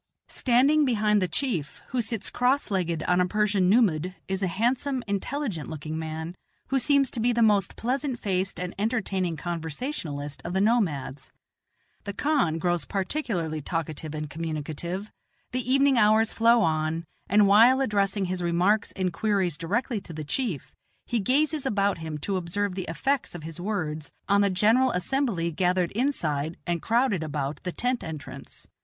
Standing 0.29 0.83
behind 0.83 1.21
the 1.21 1.27
chief, 1.27 1.83
who 1.89 2.01
sits 2.01 2.31
cross 2.31 2.71
legged 2.71 3.03
on 3.03 3.21
a 3.21 3.27
Persian 3.27 3.69
nummud, 3.69 4.15
is 4.27 4.41
a 4.41 4.47
handsome, 4.47 5.03
intelligent 5.05 5.69
looking 5.69 5.95
man, 5.99 6.33
who 6.69 6.79
seems 6.79 7.11
to 7.11 7.19
be 7.19 7.31
the 7.31 7.43
most 7.43 7.75
pleasant 7.75 8.17
faced 8.19 8.59
and 8.59 8.73
entertaining 8.79 9.37
conversationalist 9.37 10.41
of 10.43 10.53
the 10.53 10.59
nomads. 10.59 11.31
The 12.05 12.13
kahn 12.13 12.57
grows 12.57 12.83
particularly 12.83 13.61
talkative 13.61 14.15
and 14.15 14.27
communicative, 14.27 15.11
the 15.51 15.71
evening 15.71 15.99
hours 15.99 16.33
flow 16.33 16.63
on, 16.63 17.05
and 17.29 17.45
while 17.45 17.79
addressing 17.79 18.25
his 18.25 18.41
remarks 18.41 18.91
and 18.93 19.13
queries 19.13 19.55
directly 19.55 20.01
to 20.01 20.13
the 20.13 20.23
chief, 20.23 20.73
he 21.05 21.19
gazes 21.19 21.63
about 21.63 21.99
him 21.99 22.17
to 22.25 22.37
observe 22.37 22.73
the 22.73 22.87
effects 22.89 23.35
of 23.35 23.43
his 23.43 23.61
words 23.61 24.11
on 24.27 24.41
the 24.41 24.49
general 24.49 24.89
assembly 24.93 25.51
gathered 25.51 25.91
inside 25.91 26.57
and 26.65 26.81
crowded 26.81 27.21
about 27.21 27.61
the 27.61 27.71
tent 27.71 28.03
entrance. 28.03 28.65